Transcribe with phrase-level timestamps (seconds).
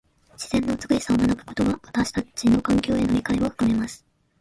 [0.31, 4.03] 自然の美しさを学ぶことは、私たちの環境への理解を深めます。